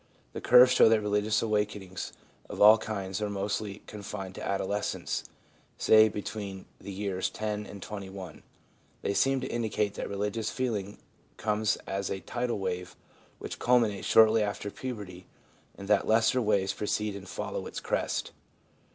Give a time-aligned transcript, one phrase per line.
[0.33, 2.11] The curves show that religious awakenings
[2.49, 5.25] of all kinds are mostly con fined to adolescence—
[5.77, 8.41] say, between the years 10 and 21.
[9.03, 10.97] They seem to indicate that religious feeling
[11.37, 12.95] comes as a tidal wave
[13.37, 15.27] which culminates shortly after puberty,
[15.77, 18.31] and that lesser waves precede and follow its crest.